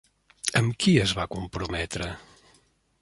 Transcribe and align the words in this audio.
Amb 0.61 0.77
qui 0.85 0.95
es 1.03 1.13
va 1.19 1.27
comprometre? 1.35 2.09